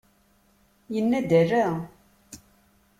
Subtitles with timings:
[0.93, 1.67] Yenna-d: ala!